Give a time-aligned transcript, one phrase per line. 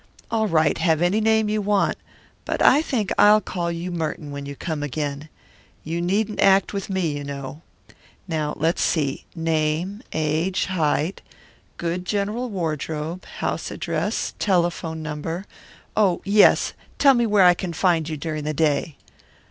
[0.31, 1.95] "All right, have any name you want;
[2.43, 5.29] but I think I'll call you Merton when you come again.
[5.83, 7.61] You needn't act with me, you know.
[8.27, 11.21] Now, let's see name, age, height,
[11.77, 15.45] good general wardrobe, house address, telephone number
[15.95, 18.97] oh, yes, tell me where I can find you during the day."